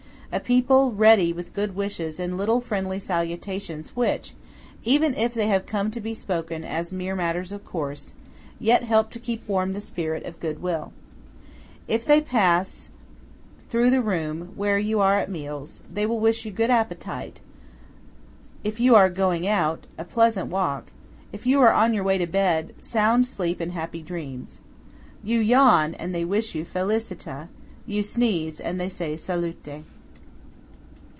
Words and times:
A 0.33 0.39
people 0.39 0.93
ready 0.93 1.33
with 1.33 1.53
good 1.53 1.75
wishes 1.75 2.17
and 2.17 2.37
little 2.37 2.61
friendly 2.61 3.01
salutations 3.01 3.97
which, 3.97 4.33
even 4.81 5.13
if 5.15 5.33
they 5.33 5.47
have 5.47 5.65
come 5.65 5.91
to 5.91 5.99
be 5.99 6.13
spoken 6.13 6.63
as 6.63 6.89
mere 6.93 7.17
matters 7.17 7.51
of 7.51 7.65
course, 7.65 8.13
yet 8.57 8.83
help 8.83 9.09
to 9.11 9.19
keep 9.19 9.45
warm 9.45 9.73
the 9.73 9.81
spirit 9.81 10.25
of 10.25 10.39
good 10.39 10.61
will. 10.61 10.93
If 11.85 12.05
they 12.05 12.21
pass 12.21 12.87
through 13.69 13.89
the 13.89 14.01
room 14.01 14.53
where 14.55 14.79
you 14.79 15.01
are 15.01 15.19
at 15.19 15.29
meals, 15.29 15.81
they 15.93 16.05
wish 16.05 16.45
you 16.45 16.51
"good 16.53 16.69
appetite;" 16.69 17.41
of 18.63 18.79
you 18.79 18.95
are 18.95 19.09
going 19.09 19.45
out, 19.45 19.85
"a 19.97 20.05
pleasant 20.05 20.47
walk;" 20.49 20.93
if 21.33 21.45
on 21.45 21.93
your 21.93 22.05
way 22.05 22.17
to 22.17 22.25
bed, 22.25 22.73
"sound 22.81 23.25
sleep 23.25 23.59
and 23.59 23.73
happy 23.73 24.01
dreams." 24.01 24.61
You 25.25 25.41
yawn, 25.41 25.93
and 25.95 26.15
they 26.15 26.23
wish 26.23 26.55
you 26.55 26.63
"felicità;" 26.63 27.49
you 27.85 28.01
sneeze, 28.01 28.61
and 28.61 28.79
they 28.79 28.87
say 28.87 29.17
"salute." 29.17 29.83